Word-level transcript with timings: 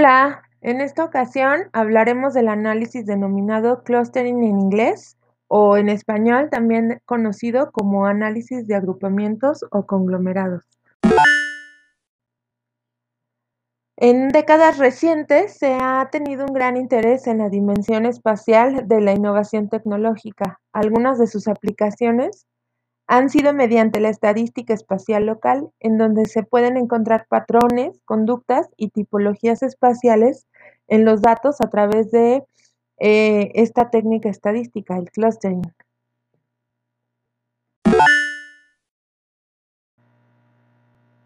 Hola, 0.00 0.44
en 0.62 0.80
esta 0.80 1.04
ocasión 1.04 1.68
hablaremos 1.74 2.32
del 2.32 2.48
análisis 2.48 3.04
denominado 3.04 3.82
clustering 3.82 4.42
en 4.42 4.58
inglés 4.58 5.18
o 5.46 5.76
en 5.76 5.90
español 5.90 6.48
también 6.50 7.02
conocido 7.04 7.70
como 7.70 8.06
análisis 8.06 8.66
de 8.66 8.76
agrupamientos 8.76 9.62
o 9.70 9.84
conglomerados. 9.84 10.64
En 13.98 14.28
décadas 14.28 14.78
recientes 14.78 15.58
se 15.58 15.74
ha 15.78 16.08
tenido 16.10 16.46
un 16.46 16.54
gran 16.54 16.78
interés 16.78 17.26
en 17.26 17.36
la 17.36 17.50
dimensión 17.50 18.06
espacial 18.06 18.88
de 18.88 19.02
la 19.02 19.12
innovación 19.12 19.68
tecnológica. 19.68 20.60
Algunas 20.72 21.18
de 21.18 21.26
sus 21.26 21.46
aplicaciones 21.46 22.46
han 23.10 23.28
sido 23.28 23.52
mediante 23.52 23.98
la 23.98 24.08
estadística 24.08 24.72
espacial 24.72 25.26
local, 25.26 25.72
en 25.80 25.98
donde 25.98 26.26
se 26.26 26.44
pueden 26.44 26.76
encontrar 26.76 27.26
patrones, 27.28 28.00
conductas 28.04 28.68
y 28.76 28.90
tipologías 28.90 29.64
espaciales 29.64 30.46
en 30.86 31.04
los 31.04 31.20
datos 31.20 31.60
a 31.60 31.68
través 31.68 32.12
de 32.12 32.44
eh, 33.00 33.50
esta 33.56 33.90
técnica 33.90 34.28
estadística, 34.28 34.96
el 34.96 35.10
clustering. 35.10 35.62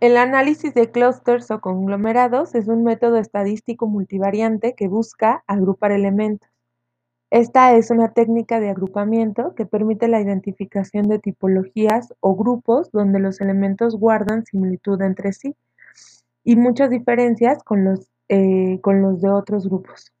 El 0.00 0.16
análisis 0.16 0.72
de 0.72 0.90
clústeres 0.90 1.50
o 1.50 1.60
conglomerados 1.60 2.54
es 2.54 2.68
un 2.68 2.84
método 2.84 3.18
estadístico 3.18 3.86
multivariante 3.86 4.74
que 4.74 4.88
busca 4.88 5.44
agrupar 5.46 5.92
elementos. 5.92 6.55
Esta 7.36 7.76
es 7.76 7.90
una 7.90 8.14
técnica 8.14 8.60
de 8.60 8.70
agrupamiento 8.70 9.54
que 9.54 9.66
permite 9.66 10.08
la 10.08 10.22
identificación 10.22 11.06
de 11.06 11.18
tipologías 11.18 12.14
o 12.20 12.34
grupos 12.34 12.90
donde 12.92 13.18
los 13.18 13.42
elementos 13.42 13.94
guardan 13.94 14.46
similitud 14.46 15.02
entre 15.02 15.34
sí 15.34 15.54
y 16.44 16.56
muchas 16.56 16.88
diferencias 16.88 17.62
con 17.62 17.84
los, 17.84 18.08
eh, 18.30 18.80
con 18.80 19.02
los 19.02 19.20
de 19.20 19.28
otros 19.28 19.68
grupos. 19.68 20.14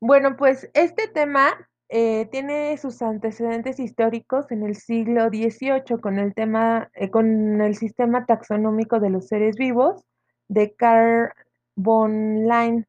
Bueno, 0.00 0.34
pues 0.38 0.70
este 0.72 1.06
tema 1.06 1.68
eh, 1.90 2.30
tiene 2.32 2.78
sus 2.78 3.02
antecedentes 3.02 3.78
históricos 3.78 4.50
en 4.50 4.62
el 4.62 4.74
siglo 4.74 5.28
XVIII 5.28 6.00
con 6.00 6.18
el 6.18 6.32
tema, 6.32 6.90
eh, 6.94 7.10
con 7.10 7.60
el 7.60 7.76
sistema 7.76 8.24
taxonómico 8.24 9.00
de 9.00 9.10
los 9.10 9.28
seres 9.28 9.56
vivos 9.56 10.02
de 10.48 10.72
Carl 10.72 11.30
von 11.76 12.48
Linné 12.48 12.86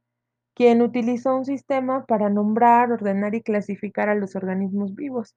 quien 0.56 0.82
utilizó 0.82 1.36
un 1.36 1.46
sistema 1.46 2.06
para 2.06 2.30
nombrar, 2.30 2.92
ordenar 2.92 3.36
y 3.36 3.42
clasificar 3.42 4.10
a 4.10 4.16
los 4.16 4.36
organismos 4.36 4.96
vivos. 4.96 5.36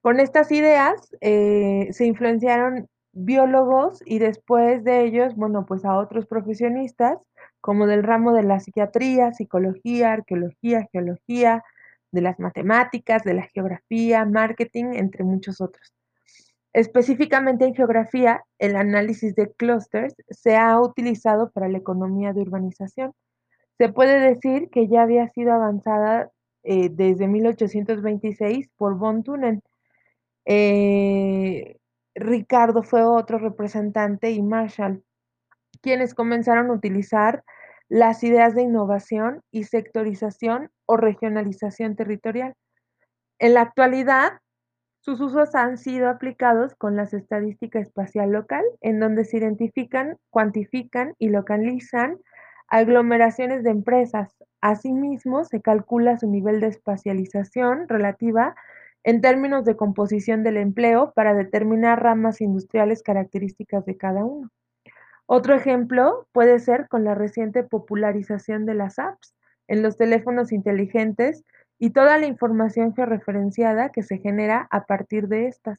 Con 0.00 0.20
estas 0.20 0.52
ideas 0.52 1.10
eh, 1.20 1.88
se 1.92 2.06
influenciaron 2.06 2.88
biólogos 3.12 4.02
y 4.04 4.18
después 4.18 4.84
de 4.84 5.04
ellos, 5.04 5.34
bueno, 5.34 5.64
pues 5.66 5.84
a 5.84 5.96
otros 5.96 6.26
profesionistas, 6.26 7.18
como 7.60 7.86
del 7.86 8.02
ramo 8.02 8.32
de 8.32 8.42
la 8.42 8.60
psiquiatría, 8.60 9.32
psicología, 9.32 10.12
arqueología, 10.12 10.86
geología, 10.92 11.64
de 12.12 12.22
las 12.22 12.38
matemáticas, 12.38 13.24
de 13.24 13.34
la 13.34 13.42
geografía, 13.42 14.24
marketing, 14.24 14.86
entre 14.94 15.24
muchos 15.24 15.60
otros. 15.60 15.92
Específicamente 16.72 17.64
en 17.64 17.74
geografía, 17.74 18.44
el 18.58 18.76
análisis 18.76 19.34
de 19.34 19.52
clústeres 19.52 20.14
se 20.28 20.56
ha 20.56 20.78
utilizado 20.80 21.50
para 21.50 21.68
la 21.68 21.78
economía 21.78 22.32
de 22.32 22.42
urbanización 22.42 23.12
se 23.78 23.88
puede 23.90 24.18
decir 24.20 24.70
que 24.70 24.88
ya 24.88 25.02
había 25.02 25.28
sido 25.30 25.52
avanzada 25.52 26.30
eh, 26.62 26.88
desde 26.90 27.28
1826 27.28 28.68
por 28.76 28.96
von 28.96 29.22
Thunen. 29.22 29.62
Eh, 30.44 31.76
Ricardo 32.14 32.82
fue 32.82 33.02
otro 33.02 33.38
representante 33.38 34.30
y 34.30 34.42
Marshall, 34.42 35.04
quienes 35.82 36.14
comenzaron 36.14 36.70
a 36.70 36.72
utilizar 36.72 37.44
las 37.88 38.24
ideas 38.24 38.54
de 38.54 38.62
innovación 38.62 39.42
y 39.50 39.64
sectorización 39.64 40.70
o 40.86 40.96
regionalización 40.96 41.94
territorial. 41.94 42.54
En 43.38 43.54
la 43.54 43.60
actualidad, 43.60 44.40
sus 45.00 45.20
usos 45.20 45.54
han 45.54 45.78
sido 45.78 46.08
aplicados 46.08 46.74
con 46.74 46.96
las 46.96 47.14
estadísticas 47.14 47.86
espacial 47.86 48.30
local, 48.32 48.64
en 48.80 48.98
donde 48.98 49.24
se 49.24 49.36
identifican, 49.36 50.16
cuantifican 50.30 51.14
y 51.18 51.28
localizan 51.28 52.18
aglomeraciones 52.68 53.62
de 53.62 53.70
empresas. 53.70 54.34
Asimismo, 54.60 55.44
se 55.44 55.60
calcula 55.60 56.18
su 56.18 56.28
nivel 56.28 56.60
de 56.60 56.68
espacialización 56.68 57.88
relativa 57.88 58.54
en 59.04 59.20
términos 59.20 59.64
de 59.64 59.76
composición 59.76 60.42
del 60.42 60.56
empleo 60.56 61.12
para 61.14 61.34
determinar 61.34 62.02
ramas 62.02 62.40
industriales 62.40 63.02
características 63.02 63.84
de 63.84 63.96
cada 63.96 64.24
uno. 64.24 64.50
Otro 65.26 65.54
ejemplo 65.54 66.26
puede 66.32 66.58
ser 66.58 66.88
con 66.88 67.04
la 67.04 67.14
reciente 67.14 67.62
popularización 67.62 68.66
de 68.66 68.74
las 68.74 68.98
apps 68.98 69.34
en 69.68 69.82
los 69.82 69.96
teléfonos 69.96 70.52
inteligentes 70.52 71.44
y 71.78 71.90
toda 71.90 72.18
la 72.18 72.26
información 72.26 72.94
georreferenciada 72.94 73.90
que 73.90 74.02
se 74.02 74.18
genera 74.18 74.66
a 74.70 74.84
partir 74.86 75.28
de 75.28 75.46
estas, 75.46 75.78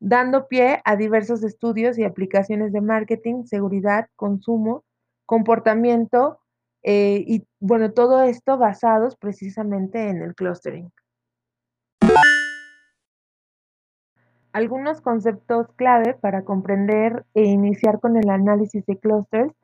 dando 0.00 0.48
pie 0.48 0.80
a 0.84 0.96
diversos 0.96 1.42
estudios 1.44 1.98
y 1.98 2.04
aplicaciones 2.04 2.72
de 2.72 2.80
marketing, 2.80 3.44
seguridad, 3.44 4.08
consumo, 4.16 4.84
comportamiento 5.30 6.40
eh, 6.82 7.22
y 7.24 7.46
bueno, 7.60 7.92
todo 7.92 8.22
esto 8.22 8.58
basados 8.58 9.14
precisamente 9.14 10.08
en 10.08 10.22
el 10.22 10.34
clustering. 10.34 10.90
Algunos 14.52 15.00
conceptos 15.00 15.68
clave 15.76 16.14
para 16.14 16.42
comprender 16.42 17.24
e 17.34 17.44
iniciar 17.44 18.00
con 18.00 18.16
el 18.16 18.28
análisis 18.28 18.84
de 18.86 18.98
clusters 18.98 19.54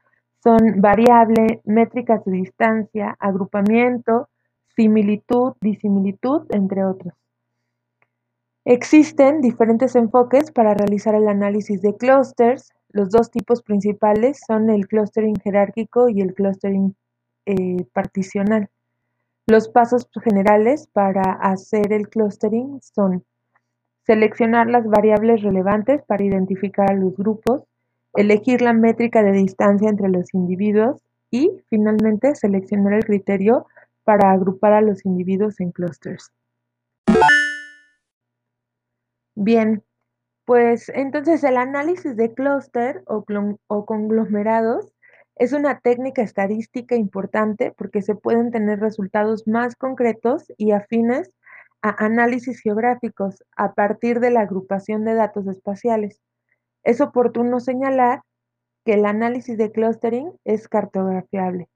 son 0.40 0.80
variable, 0.80 1.62
métricas 1.64 2.24
de 2.24 2.30
distancia, 2.30 3.16
agrupamiento, 3.18 4.28
similitud, 4.76 5.54
disimilitud, 5.60 6.46
entre 6.50 6.84
otros. 6.84 7.12
Existen 8.64 9.40
diferentes 9.40 9.96
enfoques 9.96 10.52
para 10.52 10.74
realizar 10.74 11.16
el 11.16 11.26
análisis 11.26 11.82
de 11.82 11.96
clusters, 11.96 12.72
los 12.90 13.10
dos 13.10 13.30
tipos 13.30 13.62
principales 13.62 14.40
son 14.46 14.70
el 14.70 14.86
clustering 14.86 15.36
jerárquico 15.36 16.08
y 16.08 16.20
el 16.20 16.34
clustering 16.34 16.94
eh, 17.46 17.84
particional. 17.92 18.70
Los 19.46 19.68
pasos 19.68 20.08
generales 20.24 20.88
para 20.92 21.22
hacer 21.32 21.92
el 21.92 22.08
clustering 22.08 22.80
son 22.82 23.24
seleccionar 24.04 24.68
las 24.68 24.86
variables 24.86 25.42
relevantes 25.42 26.02
para 26.02 26.24
identificar 26.24 26.90
a 26.90 26.94
los 26.94 27.16
grupos, 27.16 27.62
elegir 28.14 28.62
la 28.62 28.72
métrica 28.72 29.22
de 29.22 29.32
distancia 29.32 29.88
entre 29.88 30.08
los 30.08 30.32
individuos 30.32 31.02
y, 31.30 31.50
finalmente, 31.68 32.34
seleccionar 32.34 32.94
el 32.94 33.04
criterio 33.04 33.66
para 34.04 34.30
agrupar 34.30 34.72
a 34.72 34.80
los 34.80 35.04
individuos 35.04 35.60
en 35.60 35.72
clusters. 35.72 36.32
Bien, 39.34 39.82
pues 40.46 40.90
entonces 40.94 41.42
el 41.44 41.56
análisis 41.56 42.16
de 42.16 42.32
clúster 42.32 43.02
o, 43.06 43.24
conglomerados 43.84 44.94
es 45.34 45.52
una 45.52 45.80
técnica 45.80 46.22
estadística 46.22 46.94
importante 46.94 47.74
porque 47.76 48.00
se 48.00 48.14
pueden 48.14 48.52
tener 48.52 48.78
resultados 48.78 49.46
más 49.48 49.74
concretos 49.74 50.46
y 50.56 50.70
afines 50.70 51.30
a 51.82 52.04
análisis 52.04 52.60
geográficos 52.60 53.44
a 53.56 53.74
partir 53.74 54.20
de 54.20 54.30
la 54.30 54.42
agrupación 54.42 55.04
de 55.04 55.14
datos 55.14 55.48
espaciales. 55.48 56.22
Es 56.84 57.00
oportuno 57.00 57.58
señalar 57.58 58.22
que 58.84 58.94
el 58.94 59.04
análisis 59.04 59.58
de 59.58 59.72
clustering 59.72 60.32
es 60.44 60.68
cartografiable. 60.68 61.68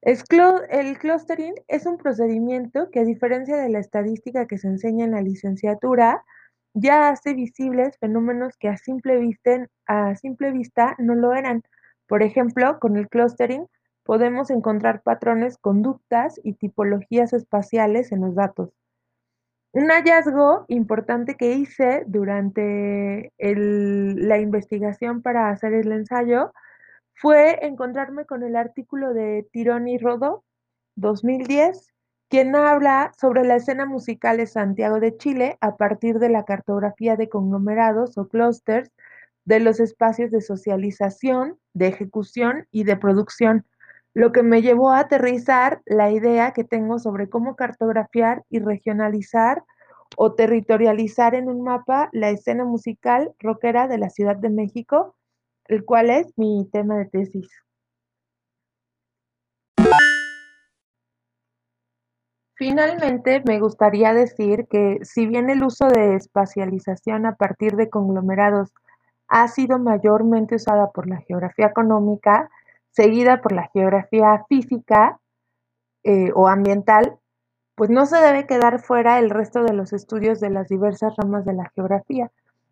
El 0.00 0.98
clustering 0.98 1.54
es 1.68 1.84
un 1.84 1.98
procedimiento 1.98 2.90
que 2.90 3.00
a 3.00 3.04
diferencia 3.04 3.58
de 3.58 3.68
la 3.68 3.80
estadística 3.80 4.46
que 4.46 4.56
se 4.56 4.68
enseña 4.68 5.04
en 5.04 5.10
la 5.10 5.20
licenciatura, 5.20 6.24
ya 6.76 7.08
hace 7.08 7.32
visibles 7.32 7.96
fenómenos 7.98 8.56
que 8.58 8.68
a 8.68 8.76
simple 8.76 9.18
vista, 9.18 10.94
no 10.98 11.14
lo 11.14 11.32
eran. 11.32 11.62
Por 12.06 12.22
ejemplo, 12.22 12.78
con 12.78 12.98
el 12.98 13.08
clustering 13.08 13.66
podemos 14.04 14.50
encontrar 14.50 15.02
patrones, 15.02 15.56
conductas 15.56 16.38
y 16.44 16.52
tipologías 16.52 17.32
espaciales 17.32 18.12
en 18.12 18.20
los 18.20 18.34
datos. 18.34 18.70
Un 19.72 19.88
hallazgo 19.88 20.66
importante 20.68 21.36
que 21.36 21.54
hice 21.54 22.04
durante 22.06 23.32
la 23.38 24.38
investigación 24.38 25.22
para 25.22 25.48
hacer 25.48 25.72
el 25.72 25.90
ensayo 25.92 26.52
fue 27.14 27.58
encontrarme 27.66 28.26
con 28.26 28.42
el 28.42 28.54
artículo 28.54 29.14
de 29.14 29.48
Tironi 29.50 29.96
Rodó 29.96 30.44
2010 30.96 31.95
quien 32.28 32.54
habla 32.56 33.12
sobre 33.18 33.44
la 33.44 33.56
escena 33.56 33.86
musical 33.86 34.38
de 34.38 34.46
Santiago 34.46 35.00
de 35.00 35.16
Chile 35.16 35.58
a 35.60 35.76
partir 35.76 36.18
de 36.18 36.28
la 36.28 36.44
cartografía 36.44 37.16
de 37.16 37.28
conglomerados 37.28 38.18
o 38.18 38.28
clústeres 38.28 38.90
de 39.44 39.60
los 39.60 39.80
espacios 39.80 40.30
de 40.30 40.40
socialización, 40.40 41.58
de 41.72 41.88
ejecución 41.88 42.66
y 42.70 42.84
de 42.84 42.96
producción, 42.96 43.64
lo 44.14 44.32
que 44.32 44.42
me 44.42 44.62
llevó 44.62 44.90
a 44.90 45.00
aterrizar 45.00 45.82
la 45.84 46.10
idea 46.10 46.52
que 46.52 46.64
tengo 46.64 46.98
sobre 46.98 47.28
cómo 47.28 47.54
cartografiar 47.54 48.44
y 48.50 48.58
regionalizar 48.60 49.62
o 50.16 50.34
territorializar 50.34 51.34
en 51.34 51.48
un 51.48 51.62
mapa 51.62 52.08
la 52.12 52.30
escena 52.30 52.64
musical 52.64 53.32
rockera 53.38 53.88
de 53.88 53.98
la 53.98 54.10
Ciudad 54.10 54.36
de 54.36 54.50
México 54.50 55.16
el 55.68 55.84
cual 55.84 56.10
es 56.10 56.32
mi 56.36 56.68
tema 56.72 56.96
de 56.98 57.06
tesis. 57.06 57.48
Finalmente, 62.56 63.42
me 63.44 63.60
gustaría 63.60 64.14
decir 64.14 64.66
que 64.66 64.98
si 65.02 65.26
bien 65.26 65.50
el 65.50 65.62
uso 65.62 65.88
de 65.88 66.16
espacialización 66.16 67.26
a 67.26 67.34
partir 67.34 67.76
de 67.76 67.90
conglomerados 67.90 68.72
ha 69.28 69.46
sido 69.48 69.78
mayormente 69.78 70.54
usada 70.54 70.90
por 70.90 71.06
la 71.06 71.18
geografía 71.18 71.66
económica, 71.66 72.48
seguida 72.92 73.42
por 73.42 73.52
la 73.52 73.68
geografía 73.74 74.42
física 74.48 75.20
eh, 76.02 76.30
o 76.34 76.48
ambiental, 76.48 77.18
pues 77.74 77.90
no 77.90 78.06
se 78.06 78.16
debe 78.16 78.46
quedar 78.46 78.80
fuera 78.80 79.18
el 79.18 79.28
resto 79.28 79.62
de 79.62 79.74
los 79.74 79.92
estudios 79.92 80.40
de 80.40 80.48
las 80.48 80.68
diversas 80.68 81.14
ramas 81.16 81.44
de 81.44 81.52
la 81.52 81.70
geografía, 81.74 82.30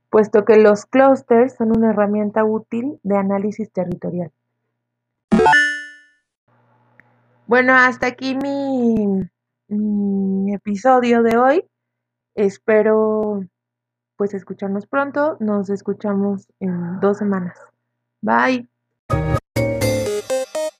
puesto 0.09 0.47
que 0.47 0.57
los 0.57 0.87
clústeres 0.87 1.57
son 1.57 1.77
una 1.77 1.91
herramienta 1.91 2.43
útil 2.43 2.99
de 3.03 3.19
análisis 3.19 3.71
territorial. 3.71 4.33
Bueno, 7.47 7.75
hasta 7.75 8.07
aquí 8.07 8.35
mi, 8.35 9.29
mi 9.75 10.55
episodio 10.55 11.23
de 11.23 11.37
hoy. 11.37 11.65
Espero 12.35 13.45
pues 14.17 14.35
escucharnos 14.35 14.87
pronto. 14.87 15.37
Nos 15.41 15.71
escuchamos 15.71 16.47
en 16.61 17.01
dos 17.01 17.19
semanas. 17.19 17.59
Bye. 18.21 18.69